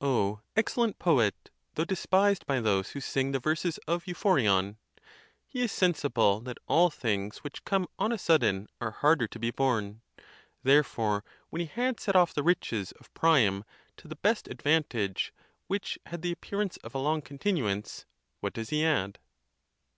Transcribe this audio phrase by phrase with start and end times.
[0.00, 1.50] O excellent poet!
[1.76, 4.76] though despised by those who sing the verses of Euphorion.
[5.46, 9.52] He is sensible that all things which come on a sudden are harder to be
[9.52, 10.00] borne.
[10.64, 13.64] Therefore, when he had set off the riches of Priam
[13.98, 15.32] to the best ad vantage,
[15.68, 18.04] which had the appearance of a long continuance,
[18.40, 19.20] what does he add